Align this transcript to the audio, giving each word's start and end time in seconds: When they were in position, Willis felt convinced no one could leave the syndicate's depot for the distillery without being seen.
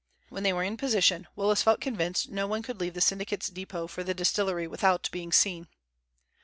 When 0.29 0.41
they 0.41 0.51
were 0.51 0.63
in 0.63 0.77
position, 0.77 1.27
Willis 1.35 1.61
felt 1.61 1.79
convinced 1.79 2.27
no 2.31 2.47
one 2.47 2.63
could 2.63 2.79
leave 2.79 2.95
the 2.95 3.01
syndicate's 3.01 3.49
depot 3.49 3.85
for 3.85 4.03
the 4.03 4.15
distillery 4.15 4.67
without 4.67 5.07
being 5.11 5.31
seen. 5.31 5.67